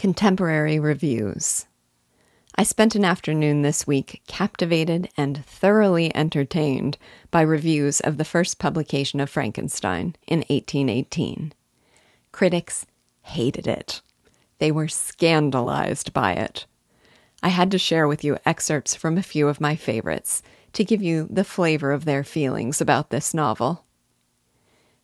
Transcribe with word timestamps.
Contemporary 0.00 0.78
Reviews. 0.78 1.66
I 2.54 2.62
spent 2.62 2.94
an 2.94 3.04
afternoon 3.04 3.60
this 3.60 3.86
week 3.86 4.22
captivated 4.26 5.10
and 5.14 5.44
thoroughly 5.44 6.10
entertained 6.16 6.96
by 7.30 7.42
reviews 7.42 8.00
of 8.00 8.16
the 8.16 8.24
first 8.24 8.58
publication 8.58 9.20
of 9.20 9.28
Frankenstein 9.28 10.16
in 10.26 10.38
1818. 10.48 11.52
Critics 12.32 12.86
hated 13.24 13.66
it. 13.66 14.00
They 14.58 14.72
were 14.72 14.88
scandalized 14.88 16.14
by 16.14 16.32
it. 16.32 16.64
I 17.42 17.50
had 17.50 17.70
to 17.72 17.78
share 17.78 18.08
with 18.08 18.24
you 18.24 18.38
excerpts 18.46 18.94
from 18.94 19.18
a 19.18 19.22
few 19.22 19.48
of 19.48 19.60
my 19.60 19.76
favorites 19.76 20.42
to 20.72 20.82
give 20.82 21.02
you 21.02 21.28
the 21.28 21.44
flavor 21.44 21.92
of 21.92 22.06
their 22.06 22.24
feelings 22.24 22.80
about 22.80 23.10
this 23.10 23.34
novel. 23.34 23.84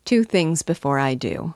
Two 0.07 0.25
things 0.25 0.63
before 0.63 0.99
I 0.99 1.13
do. 1.13 1.55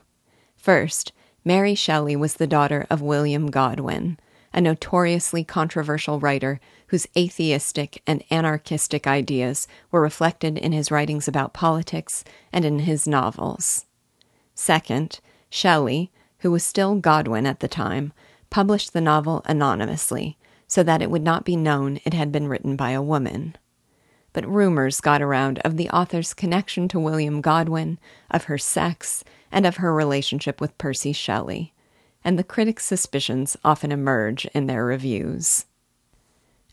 First, 0.55 1.11
Mary 1.43 1.73
Shelley 1.73 2.15
was 2.15 2.35
the 2.35 2.45
daughter 2.45 2.85
of 2.89 3.01
William 3.01 3.49
Godwin, 3.49 4.19
a 4.53 4.61
notoriously 4.61 5.43
controversial 5.43 6.19
writer 6.19 6.59
whose 6.87 7.07
atheistic 7.17 8.01
and 8.05 8.23
anarchistic 8.29 9.07
ideas 9.07 9.67
were 9.89 10.01
reflected 10.01 10.57
in 10.57 10.71
his 10.71 10.91
writings 10.91 11.27
about 11.27 11.53
politics 11.53 12.23
and 12.53 12.63
in 12.63 12.79
his 12.79 13.07
novels. 13.07 13.85
Second, 14.53 15.19
Shelley, 15.49 16.11
who 16.39 16.51
was 16.51 16.63
still 16.63 16.95
Godwin 16.95 17.47
at 17.47 17.59
the 17.59 17.67
time, 17.67 18.13
published 18.49 18.93
the 18.93 19.01
novel 19.01 19.41
anonymously 19.45 20.37
so 20.67 20.83
that 20.83 21.01
it 21.01 21.09
would 21.09 21.23
not 21.23 21.43
be 21.43 21.55
known 21.55 21.99
it 22.05 22.13
had 22.13 22.31
been 22.31 22.47
written 22.47 22.75
by 22.75 22.91
a 22.91 23.01
woman. 23.01 23.55
But 24.33 24.47
rumors 24.47 25.01
got 25.01 25.21
around 25.21 25.59
of 25.59 25.77
the 25.77 25.89
author's 25.89 26.33
connection 26.33 26.87
to 26.89 26.99
William 26.99 27.41
Godwin, 27.41 27.99
of 28.29 28.45
her 28.45 28.57
sex, 28.57 29.23
and 29.51 29.65
of 29.65 29.77
her 29.77 29.93
relationship 29.93 30.61
with 30.61 30.77
Percy 30.77 31.11
Shelley, 31.11 31.73
and 32.23 32.39
the 32.39 32.43
critics' 32.43 32.85
suspicions 32.85 33.57
often 33.63 33.91
emerge 33.91 34.45
in 34.53 34.67
their 34.67 34.85
reviews. 34.85 35.65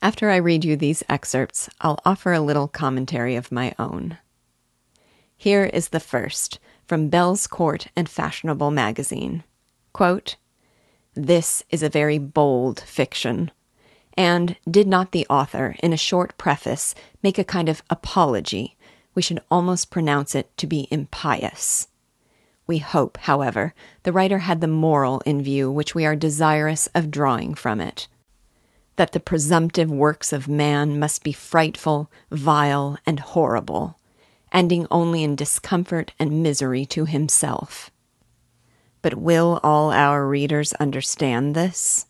After 0.01 0.31
I 0.31 0.37
read 0.37 0.65
you 0.65 0.77
these 0.77 1.03
excerpts, 1.09 1.69
I'll 1.81 1.99
offer 2.05 2.33
a 2.33 2.41
little 2.41 2.69
commentary 2.69 3.35
of 3.35 3.51
my 3.51 3.75
own. 3.79 4.19
Here 5.37 5.65
is 5.65 5.89
the 5.89 6.01
first 6.01 6.61
from 6.87 7.09
Bell's 7.09 7.47
Court 7.47 7.89
and 7.97 8.09
Fashionable 8.09 8.71
Magazine. 8.71 9.43
Quote, 9.93 10.37
This 11.15 11.65
is 11.71 11.83
a 11.83 11.89
very 11.89 12.19
bold 12.19 12.81
fiction. 12.81 13.51
And 14.19 14.57
did 14.69 14.89
not 14.89 15.13
the 15.13 15.27
author, 15.31 15.77
in 15.81 15.93
a 15.93 15.97
short 15.97 16.37
preface, 16.37 16.95
make 17.23 17.39
a 17.39 17.45
kind 17.45 17.69
of 17.69 17.85
apology? 17.89 18.77
We 19.15 19.23
should 19.23 19.41
almost 19.51 19.91
pronounce 19.91 20.35
it 20.35 20.55
to 20.59 20.67
be 20.67 20.89
impious. 20.91 21.87
We 22.67 22.79
hope, 22.79 23.17
however, 23.17 23.75
the 24.03 24.13
writer 24.13 24.41
had 24.41 24.61
the 24.61 24.67
moral 24.67 25.21
in 25.21 25.41
view 25.41 25.71
which 25.71 25.95
we 25.95 26.05
are 26.05 26.17
desirous 26.17 26.89
of 26.95 27.13
drawing 27.13 27.55
from 27.55 27.81
it 27.81 28.09
that 28.99 29.13
the 29.13 29.21
presumptive 29.21 29.89
works 29.89 30.33
of 30.33 30.49
man 30.49 30.99
must 30.99 31.23
be 31.23 31.33
frightful, 31.33 32.11
vile, 32.33 32.99
and 33.07 33.21
horrible, 33.21 33.97
ending 34.53 34.89
only 34.91 35.23
in 35.23 35.37
discomfort 35.37 36.13
and 36.19 36.43
misery 36.43 36.85
to 36.85 37.05
himself. 37.05 37.93
But 39.01 39.15
will 39.15 39.61
all 39.63 39.93
our 39.93 40.27
readers 40.27 40.73
understand 40.75 41.55
this? 41.55 42.07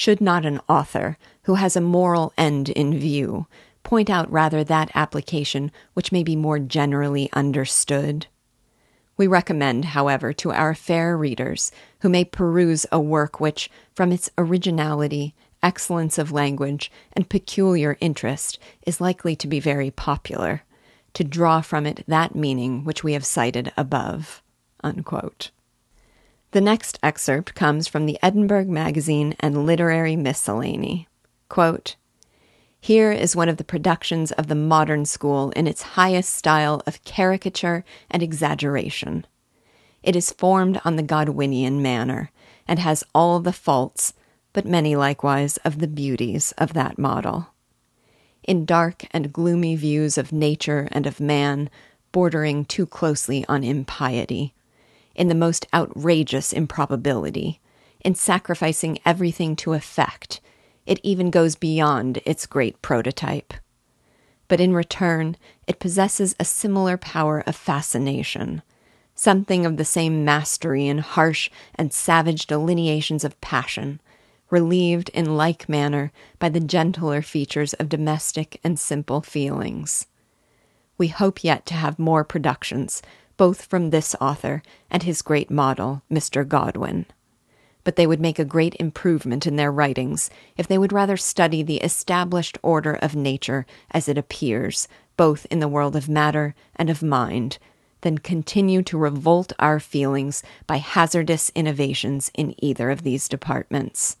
Should 0.00 0.22
not 0.22 0.46
an 0.46 0.62
author, 0.66 1.18
who 1.42 1.56
has 1.56 1.76
a 1.76 1.80
moral 1.82 2.32
end 2.38 2.70
in 2.70 2.98
view, 2.98 3.46
point 3.82 4.08
out 4.08 4.32
rather 4.32 4.64
that 4.64 4.90
application 4.94 5.70
which 5.92 6.10
may 6.10 6.22
be 6.22 6.36
more 6.36 6.58
generally 6.58 7.28
understood? 7.34 8.26
We 9.18 9.26
recommend, 9.26 9.84
however, 9.84 10.32
to 10.32 10.52
our 10.52 10.74
fair 10.74 11.18
readers 11.18 11.70
who 11.98 12.08
may 12.08 12.24
peruse 12.24 12.86
a 12.90 12.98
work 12.98 13.40
which, 13.40 13.70
from 13.94 14.10
its 14.10 14.30
originality, 14.38 15.34
excellence 15.62 16.16
of 16.16 16.32
language, 16.32 16.90
and 17.12 17.28
peculiar 17.28 17.98
interest, 18.00 18.58
is 18.86 19.02
likely 19.02 19.36
to 19.36 19.46
be 19.46 19.60
very 19.60 19.90
popular, 19.90 20.62
to 21.12 21.24
draw 21.24 21.60
from 21.60 21.84
it 21.84 22.04
that 22.08 22.34
meaning 22.34 22.84
which 22.84 23.04
we 23.04 23.12
have 23.12 23.26
cited 23.26 23.70
above. 23.76 24.42
Unquote. 24.82 25.50
The 26.52 26.60
next 26.60 26.98
excerpt 27.00 27.54
comes 27.54 27.86
from 27.86 28.06
the 28.06 28.18
Edinburgh 28.22 28.64
Magazine 28.64 29.36
and 29.38 29.66
Literary 29.66 30.16
Miscellany. 30.16 31.06
Quote, 31.48 31.94
here 32.80 33.12
is 33.12 33.36
one 33.36 33.48
of 33.48 33.58
the 33.58 33.64
productions 33.64 34.32
of 34.32 34.48
the 34.48 34.54
modern 34.54 35.04
school 35.04 35.50
in 35.50 35.66
its 35.66 35.82
highest 35.82 36.34
style 36.34 36.82
of 36.86 37.04
caricature 37.04 37.84
and 38.10 38.22
exaggeration. 38.22 39.26
It 40.02 40.16
is 40.16 40.32
formed 40.32 40.80
on 40.84 40.96
the 40.96 41.02
Godwinian 41.02 41.82
manner, 41.82 42.30
and 42.66 42.78
has 42.78 43.04
all 43.14 43.38
the 43.40 43.52
faults, 43.52 44.14
but 44.52 44.64
many 44.64 44.96
likewise 44.96 45.58
of 45.58 45.78
the 45.78 45.86
beauties 45.88 46.52
of 46.56 46.72
that 46.72 46.98
model. 46.98 47.48
In 48.42 48.64
dark 48.64 49.04
and 49.10 49.32
gloomy 49.32 49.76
views 49.76 50.16
of 50.16 50.32
nature 50.32 50.88
and 50.90 51.06
of 51.06 51.20
man, 51.20 51.68
bordering 52.12 52.64
too 52.64 52.86
closely 52.86 53.44
on 53.46 53.62
impiety, 53.62 54.54
in 55.20 55.28
the 55.28 55.34
most 55.34 55.66
outrageous 55.74 56.50
improbability, 56.50 57.60
in 58.02 58.14
sacrificing 58.14 58.98
everything 59.04 59.54
to 59.54 59.74
effect, 59.74 60.40
it 60.86 60.98
even 61.02 61.28
goes 61.28 61.56
beyond 61.56 62.22
its 62.24 62.46
great 62.46 62.80
prototype. 62.80 63.52
But 64.48 64.62
in 64.62 64.72
return, 64.72 65.36
it 65.66 65.78
possesses 65.78 66.34
a 66.40 66.44
similar 66.46 66.96
power 66.96 67.44
of 67.46 67.54
fascination, 67.54 68.62
something 69.14 69.66
of 69.66 69.76
the 69.76 69.84
same 69.84 70.24
mastery 70.24 70.86
in 70.86 70.98
harsh 70.98 71.50
and 71.74 71.92
savage 71.92 72.46
delineations 72.46 73.22
of 73.22 73.38
passion, 73.42 74.00
relieved 74.48 75.10
in 75.10 75.36
like 75.36 75.68
manner 75.68 76.12
by 76.38 76.48
the 76.48 76.60
gentler 76.60 77.20
features 77.20 77.74
of 77.74 77.90
domestic 77.90 78.58
and 78.64 78.78
simple 78.78 79.20
feelings. 79.20 80.06
We 80.96 81.08
hope 81.08 81.44
yet 81.44 81.66
to 81.66 81.74
have 81.74 81.98
more 81.98 82.24
productions, 82.24 83.02
both 83.40 83.64
from 83.64 83.88
this 83.88 84.14
author 84.20 84.62
and 84.90 85.02
his 85.02 85.22
great 85.22 85.50
model, 85.50 86.02
Mr. 86.12 86.46
Godwin 86.46 87.06
but 87.84 87.96
they 87.96 88.06
would 88.06 88.20
make 88.20 88.38
a 88.38 88.44
great 88.44 88.76
improvement 88.78 89.46
in 89.46 89.56
their 89.56 89.72
writings 89.72 90.30
if 90.56 90.68
they 90.68 90.78
would 90.78 90.92
rather 90.92 91.16
study 91.16 91.62
the 91.62 91.78
established 91.78 92.58
order 92.62 92.94
of 92.94 93.16
nature 93.16 93.64
as 93.90 94.08
it 94.08 94.18
appears, 94.18 94.86
both 95.16 95.46
in 95.50 95.60
the 95.60 95.68
world 95.68 95.96
of 95.96 96.08
matter 96.08 96.54
and 96.76 96.90
of 96.90 97.02
mind, 97.02 97.58
than 98.02 98.18
continue 98.18 98.82
to 98.82 98.98
revolt 98.98 99.52
our 99.58 99.80
feelings 99.80 100.42
by 100.66 100.76
hazardous 100.76 101.50
innovations 101.54 102.30
in 102.34 102.54
either 102.62 102.90
of 102.90 103.02
these 103.02 103.28
departments. 103.28 104.16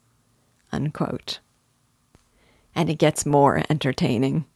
Unquote. 0.72 1.40
And 2.74 2.88
it 2.88 2.98
gets 2.98 3.26
more 3.26 3.62
entertaining. 3.68 4.46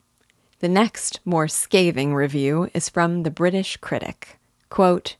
The 0.61 0.69
next, 0.69 1.21
more 1.25 1.49
scathing 1.49 2.15
review 2.15 2.71
is 2.73 2.89
from 2.89 3.23
the 3.23 3.31
British 3.31 3.77
critic. 3.77 4.39
Quote, 4.75 5.15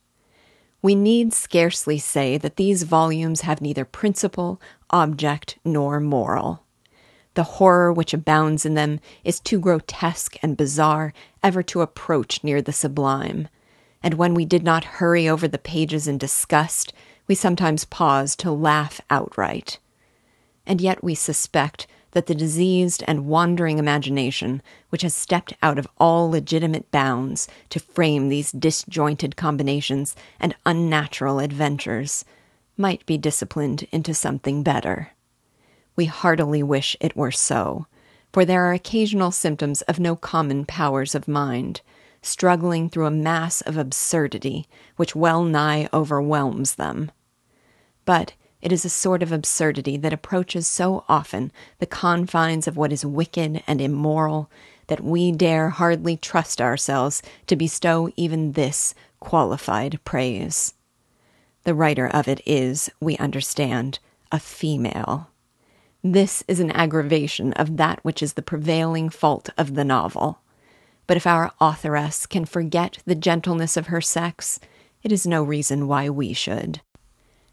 we 0.83 0.97
need 0.97 1.33
scarcely 1.33 1.97
say 1.97 2.37
that 2.39 2.57
these 2.57 2.83
volumes 2.83 3.43
have 3.43 3.61
neither 3.61 3.85
principle, 3.85 4.61
object, 4.91 5.61
nor 5.65 6.01
moral. 6.01 6.65
The 7.35 7.45
horror 7.45 7.93
which 7.93 8.13
abounds 8.13 8.67
in 8.67 8.75
them 8.75 8.99
is 9.23 9.39
too 9.39 9.61
grotesque 9.61 10.37
and 10.43 10.57
bizarre 10.57 11.13
ever 11.41 11.63
to 11.63 11.83
approach 11.83 12.43
near 12.43 12.61
the 12.61 12.73
sublime, 12.73 13.47
and 14.03 14.15
when 14.15 14.35
we 14.35 14.45
did 14.45 14.65
not 14.65 14.99
hurry 14.99 15.29
over 15.29 15.47
the 15.47 15.57
pages 15.57 16.09
in 16.09 16.19
disgust, 16.19 16.93
we 17.29 17.37
sometimes 17.37 17.85
paused 17.85 18.41
to 18.41 18.51
laugh 18.51 19.01
outright. 19.09 19.79
And 20.67 20.81
yet 20.81 21.05
we 21.05 21.15
suspect 21.15 21.87
that 22.15 22.27
the 22.27 22.35
diseased 22.35 23.05
and 23.07 23.27
wandering 23.27 23.79
imagination, 23.79 24.63
which 24.89 25.03
has 25.03 25.15
stepped 25.15 25.53
out 25.63 25.79
of 25.79 25.89
all 25.99 26.31
legitimate 26.31 26.91
bounds 26.91 27.47
to 27.69 27.79
frame 27.79 28.29
these 28.29 28.53
disjointed 28.53 29.37
combinations 29.37 30.17
and 30.41 30.55
unnatural 30.65 31.39
adventures, 31.39 32.25
might 32.77 33.05
be 33.07 33.19
disciplined 33.19 33.87
into 33.93 34.15
something 34.15 34.63
better. 34.63 35.11
We 35.97 36.07
heartily 36.07 36.63
wish 36.63 36.97
it 37.01 37.17
were 37.17 37.31
so, 37.31 37.87
for 38.33 38.45
there 38.45 38.65
are 38.65 38.73
occasional 38.73 39.31
symptoms 39.31 39.83
of 39.83 40.01
no 40.01 40.17
common 40.17 40.65
powers 40.65 41.15
of 41.15 41.29
mind, 41.29 41.83
struggling 42.23 42.89
through 42.89 43.07
a 43.07 43.11
mass 43.11 43.61
of 43.61 43.77
absurdity 43.77 44.67
which 44.97 45.15
well 45.15 45.45
nigh 45.45 45.89
overwhelms 45.93 46.77
them. 46.77 47.13
But 48.05 48.33
it 48.65 48.73
is 48.73 48.87
a 48.87 48.89
sort 48.89 49.23
of 49.23 49.31
absurdity 49.31 49.99
that 49.99 50.15
approaches 50.15 50.67
so 50.67 51.05
often 51.07 51.53
the 51.81 51.87
confines 51.87 52.67
of 52.67 52.79
what 52.79 52.93
is 52.93 53.05
wicked 53.05 53.63
and 53.67 53.79
immoral 53.79 54.51
that 54.87 55.05
we 55.05 55.31
dare 55.31 55.69
hardly 55.69 56.17
trust 56.17 56.63
ourselves 56.63 57.21
to 57.47 57.57
bestow 57.57 58.11
even 58.17 58.53
this 58.53 58.95
qualified 59.21 60.01
praise. 60.05 60.73
The 61.65 61.75
writer 61.75 62.09
of 62.09 62.27
it 62.27 62.41
is, 62.47 62.91
we 63.01 63.19
understand, 63.19 63.99
a 64.33 64.39
female. 64.39 65.29
This 66.03 66.43
is 66.49 66.59
an 66.59 66.71
aggravation 66.71 67.53
of 67.55 67.77
that 67.77 67.99
which 68.03 68.23
is 68.23 68.33
the 68.33 68.43
prevailing 68.43 69.11
fault 69.11 69.51
of 69.59 69.75
the 69.75 69.85
novel. 69.85 70.39
But 71.07 71.19
if 71.19 71.27
our 71.27 71.53
authoress 71.61 72.25
can 72.25 72.47
forget 72.47 72.99
the 73.05 73.15
gentleness 73.15 73.77
of 73.77 73.89
her 73.89 74.01
sex, 74.01 74.59
it 75.03 75.13
is 75.13 75.27
no 75.27 75.43
reason 75.43 75.87
why 75.87 76.09
we 76.09 76.33
should. 76.33 76.81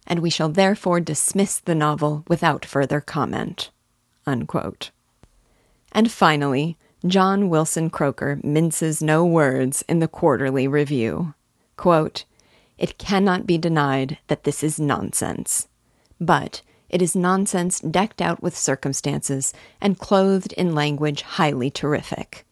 And 0.07 0.19
we 0.19 0.29
shall 0.29 0.49
therefore 0.49 0.99
dismiss 0.99 1.59
the 1.59 1.75
novel 1.75 2.23
without 2.27 2.65
further 2.65 3.01
comment. 3.01 3.69
Unquote. 4.25 4.91
And 5.91 6.11
finally, 6.11 6.77
John 7.05 7.49
Wilson 7.49 7.89
Croker 7.89 8.39
minces 8.43 9.01
no 9.01 9.25
words 9.25 9.83
in 9.89 9.99
the 9.99 10.07
quarterly 10.07 10.67
review. 10.67 11.33
Quote, 11.75 12.25
It 12.77 12.97
cannot 12.97 13.47
be 13.47 13.57
denied 13.57 14.17
that 14.27 14.43
this 14.43 14.63
is 14.63 14.79
nonsense. 14.79 15.67
But 16.19 16.61
it 16.89 17.01
is 17.01 17.15
nonsense 17.15 17.79
decked 17.79 18.21
out 18.21 18.43
with 18.43 18.55
circumstances 18.57 19.53
and 19.79 19.97
clothed 19.97 20.53
in 20.53 20.75
language 20.75 21.21
highly 21.21 21.71
terrific. 21.71 22.45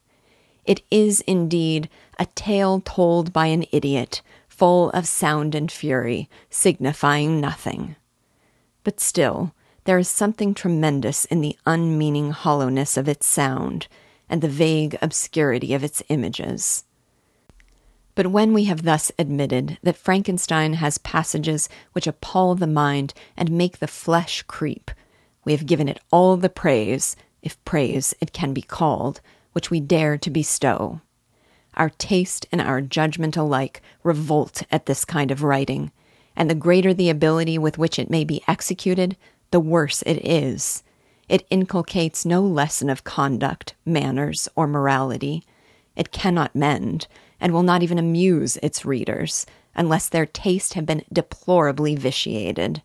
It 0.65 0.81
is 0.89 1.21
indeed 1.21 1.89
a 2.17 2.25
tale 2.25 2.81
told 2.83 3.33
by 3.33 3.47
an 3.47 3.65
idiot, 3.71 4.21
full 4.59 4.89
of 4.89 5.07
sound 5.07 5.55
and 5.55 5.71
fury, 5.71 6.29
signifying 6.49 7.39
nothing. 7.39 7.95
But 8.83 8.99
still, 8.99 9.55
there 9.85 9.97
is 9.97 10.09
something 10.09 10.53
tremendous 10.53 11.23
in 11.23 11.39
the 11.39 11.57
unmeaning 11.65 12.31
hollowness 12.31 12.97
of 12.97 13.07
its 13.07 13.25
sound 13.25 13.87
and 14.27 14.41
the 14.41 14.49
vague 14.49 14.97
obscurity 15.01 15.73
of 15.73 15.81
its 15.81 16.03
images. 16.09 16.83
But 18.15 18.27
when 18.27 18.53
we 18.53 18.65
have 18.65 18.83
thus 18.83 19.13
admitted 19.17 19.77
that 19.81 19.95
Frankenstein 19.95 20.73
has 20.73 20.97
passages 20.97 21.69
which 21.93 22.05
appall 22.05 22.55
the 22.55 22.67
mind 22.67 23.13
and 23.37 23.49
make 23.49 23.79
the 23.79 23.87
flesh 23.87 24.41
creep, 24.43 24.91
we 25.45 25.53
have 25.53 25.67
given 25.67 25.87
it 25.87 26.01
all 26.11 26.35
the 26.35 26.49
praise, 26.49 27.15
if 27.41 27.63
praise 27.63 28.13
it 28.19 28.33
can 28.33 28.53
be 28.53 28.61
called, 28.61 29.21
which 29.53 29.71
we 29.71 29.79
dare 29.79 30.17
to 30.17 30.29
bestow. 30.29 30.99
Our 31.75 31.89
taste 31.89 32.45
and 32.51 32.61
our 32.61 32.81
judgment 32.81 33.37
alike 33.37 33.81
revolt 34.03 34.63
at 34.71 34.85
this 34.85 35.05
kind 35.05 35.31
of 35.31 35.43
writing, 35.43 35.91
and 36.35 36.49
the 36.49 36.55
greater 36.55 36.93
the 36.93 37.09
ability 37.09 37.57
with 37.57 37.77
which 37.77 37.99
it 37.99 38.09
may 38.09 38.23
be 38.23 38.43
executed, 38.47 39.15
the 39.51 39.59
worse 39.59 40.01
it 40.03 40.25
is, 40.25 40.83
it 41.29 41.45
inculcates 41.51 42.25
no 42.25 42.41
lesson 42.41 42.89
of 42.89 43.03
conduct, 43.03 43.75
manners, 43.85 44.49
or 44.55 44.65
morality. 44.65 45.43
It 45.95 46.11
cannot 46.11 46.55
mend, 46.55 47.07
and 47.39 47.53
will 47.53 47.63
not 47.63 47.83
even 47.83 47.99
amuse 47.99 48.57
its 48.57 48.83
readers, 48.83 49.45
unless 49.75 50.09
their 50.09 50.25
taste 50.25 50.73
have 50.73 50.87
been 50.87 51.05
deplorably 51.13 51.95
vitiated. 51.95 52.81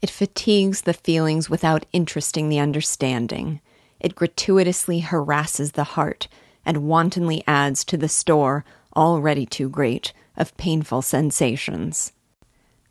It 0.00 0.08
fatigues 0.08 0.82
the 0.82 0.94
feelings 0.94 1.50
without 1.50 1.84
interesting 1.92 2.48
the 2.48 2.60
understanding. 2.60 3.60
It 4.00 4.14
gratuitously 4.14 5.00
harasses 5.00 5.72
the 5.72 5.84
heart, 5.84 6.28
and 6.64 6.88
wantonly 6.88 7.42
adds 7.46 7.84
to 7.84 7.96
the 7.96 8.08
store, 8.08 8.64
already 8.96 9.46
too 9.46 9.68
great, 9.68 10.12
of 10.36 10.56
painful 10.56 11.02
sensations. 11.02 12.12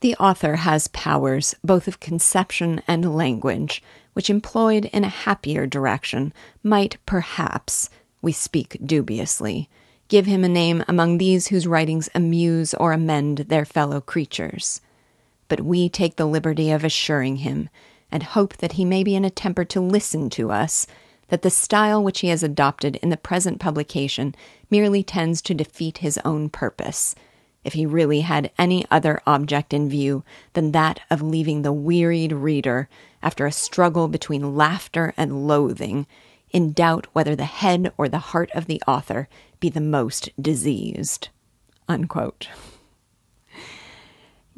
The 0.01 0.15
author 0.17 0.57
has 0.57 0.87
powers 0.89 1.55
both 1.63 1.87
of 1.87 1.99
conception 1.99 2.81
and 2.87 3.15
language, 3.15 3.81
which 4.13 4.29
employed 4.29 4.85
in 4.85 5.03
a 5.03 5.09
happier 5.09 5.65
direction 5.65 6.33
might 6.61 6.97
perhaps, 7.05 7.89
we 8.21 8.31
speak 8.31 8.77
dubiously, 8.85 9.69
give 10.07 10.25
him 10.25 10.43
a 10.43 10.49
name 10.49 10.83
among 10.87 11.17
these 11.17 11.47
whose 11.47 11.67
writings 11.67 12.09
amuse 12.13 12.73
or 12.75 12.93
amend 12.93 13.39
their 13.39 13.65
fellow 13.65 13.99
creatures. 13.99 14.81
But 15.47 15.61
we 15.61 15.89
take 15.89 16.15
the 16.15 16.25
liberty 16.25 16.71
of 16.71 16.83
assuring 16.83 17.37
him, 17.37 17.69
and 18.11 18.23
hope 18.23 18.57
that 18.57 18.73
he 18.73 18.85
may 18.85 19.03
be 19.03 19.15
in 19.15 19.25
a 19.25 19.29
temper 19.29 19.65
to 19.65 19.81
listen 19.81 20.29
to 20.31 20.51
us, 20.51 20.87
that 21.29 21.41
the 21.41 21.49
style 21.49 22.03
which 22.03 22.21
he 22.21 22.27
has 22.27 22.43
adopted 22.43 22.95
in 22.97 23.09
the 23.09 23.17
present 23.17 23.59
publication 23.59 24.33
merely 24.69 25.03
tends 25.03 25.41
to 25.41 25.53
defeat 25.53 25.99
his 25.99 26.17
own 26.23 26.49
purpose, 26.49 27.15
if 27.63 27.73
he 27.73 27.85
really 27.85 28.21
had 28.21 28.51
any 28.57 28.85
other 28.89 29.21
object 29.27 29.73
in 29.73 29.89
view 29.89 30.23
than 30.53 30.71
that 30.71 31.01
of 31.09 31.21
leaving 31.21 31.61
the 31.61 31.73
wearied 31.73 32.31
reader, 32.31 32.87
after 33.21 33.45
a 33.45 33.51
struggle 33.51 34.07
between 34.07 34.55
laughter 34.55 35.13
and 35.17 35.47
loathing, 35.47 36.07
in 36.51 36.71
doubt 36.71 37.07
whether 37.13 37.35
the 37.35 37.45
head 37.45 37.91
or 37.97 38.07
the 38.07 38.19
heart 38.19 38.49
of 38.53 38.67
the 38.67 38.81
author 38.87 39.27
be 39.59 39.69
the 39.69 39.81
most 39.81 40.29
diseased. 40.41 41.29
Unquote. 41.89 42.47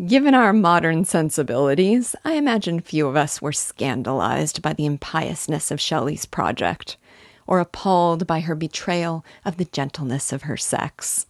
Given 0.05 0.33
our 0.33 0.53
modern 0.53 1.03
sensibilities, 1.03 2.15
I 2.23 2.35
imagine 2.35 2.79
few 2.79 3.05
of 3.07 3.17
us 3.17 3.41
were 3.41 3.51
scandalized 3.51 4.61
by 4.61 4.71
the 4.71 4.85
impiousness 4.85 5.71
of 5.71 5.81
Shelley's 5.81 6.25
project, 6.25 6.95
or 7.45 7.59
appalled 7.59 8.25
by 8.25 8.39
her 8.39 8.55
betrayal 8.55 9.25
of 9.43 9.57
the 9.57 9.65
gentleness 9.65 10.31
of 10.31 10.43
her 10.43 10.55
sex. 10.55 11.25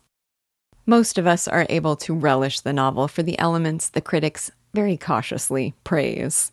Most 0.85 1.17
of 1.17 1.25
us 1.25 1.47
are 1.47 1.65
able 1.67 1.95
to 1.95 2.13
relish 2.13 2.59
the 2.59 2.71
novel 2.71 3.07
for 3.07 3.23
the 3.23 3.39
elements 3.39 3.89
the 3.89 4.01
critics 4.01 4.51
very 4.75 4.97
cautiously 4.97 5.73
praise 5.83 6.51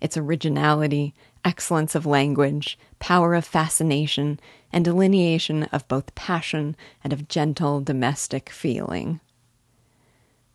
its 0.00 0.16
originality, 0.16 1.14
excellence 1.44 1.96
of 1.96 2.06
language, 2.06 2.78
power 3.00 3.34
of 3.34 3.44
fascination, 3.44 4.38
and 4.72 4.84
delineation 4.84 5.64
of 5.72 5.88
both 5.88 6.14
passion 6.14 6.76
and 7.02 7.12
of 7.12 7.26
gentle 7.26 7.80
domestic 7.80 8.50
feeling. 8.50 9.18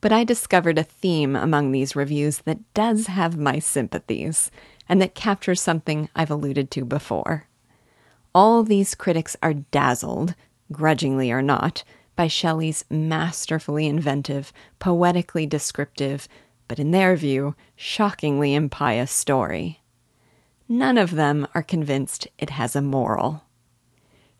But 0.01 0.11
I 0.11 0.23
discovered 0.23 0.79
a 0.79 0.83
theme 0.83 1.35
among 1.35 1.71
these 1.71 1.95
reviews 1.95 2.39
that 2.39 2.73
does 2.73 3.07
have 3.07 3.37
my 3.37 3.59
sympathies, 3.59 4.49
and 4.89 4.99
that 5.01 5.15
captures 5.15 5.61
something 5.61 6.09
I've 6.15 6.31
alluded 6.31 6.71
to 6.71 6.85
before. 6.85 7.47
All 8.33 8.63
these 8.63 8.95
critics 8.95 9.37
are 9.43 9.53
dazzled, 9.53 10.35
grudgingly 10.71 11.31
or 11.31 11.41
not, 11.41 11.83
by 12.15 12.27
Shelley's 12.27 12.83
masterfully 12.89 13.87
inventive, 13.87 14.51
poetically 14.79 15.45
descriptive, 15.45 16.27
but 16.67 16.79
in 16.79 16.91
their 16.91 17.15
view, 17.15 17.55
shockingly 17.75 18.53
impious 18.53 19.11
story. 19.11 19.81
None 20.67 20.97
of 20.97 21.11
them 21.11 21.47
are 21.53 21.63
convinced 21.63 22.27
it 22.37 22.51
has 22.51 22.75
a 22.75 22.81
moral. 22.81 23.43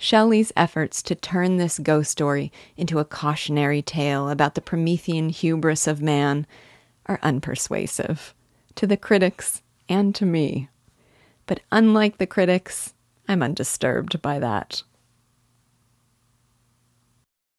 Shelley's 0.04 0.52
efforts 0.58 1.04
to 1.04 1.14
turn 1.14 1.58
this 1.58 1.78
ghost 1.78 2.10
story 2.10 2.52
into 2.76 2.98
a 2.98 3.06
cautionary 3.06 3.84
tale 3.84 4.30
about 4.30 4.56
the 4.56 4.62
Promethean 4.62 5.30
hubris 5.30 5.86
of 5.86 6.02
man 6.02 6.48
are 7.06 7.20
unpersuasive 7.20 8.34
to 8.74 8.88
the 8.88 8.98
critics 8.98 9.62
and 9.88 10.16
to 10.16 10.26
me. 10.26 10.70
But 11.46 11.60
unlike 11.72 12.18
the 12.18 12.26
critics, 12.26 12.96
I'm 13.28 13.44
undisturbed 13.44 14.24
by 14.24 14.40
that. 14.40 14.82